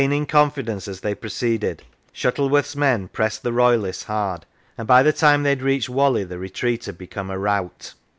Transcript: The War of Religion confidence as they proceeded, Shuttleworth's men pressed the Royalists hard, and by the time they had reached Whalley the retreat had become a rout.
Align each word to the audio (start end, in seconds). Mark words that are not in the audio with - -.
The 0.01 0.05
War 0.07 0.09
of 0.09 0.13
Religion 0.17 0.25
confidence 0.31 0.87
as 0.87 0.99
they 1.01 1.13
proceeded, 1.13 1.83
Shuttleworth's 2.11 2.75
men 2.75 3.07
pressed 3.09 3.43
the 3.43 3.53
Royalists 3.53 4.05
hard, 4.05 4.47
and 4.75 4.87
by 4.87 5.03
the 5.03 5.13
time 5.13 5.43
they 5.43 5.49
had 5.51 5.61
reached 5.61 5.89
Whalley 5.89 6.23
the 6.23 6.39
retreat 6.39 6.85
had 6.85 6.97
become 6.97 7.29
a 7.29 7.37
rout. 7.37 7.93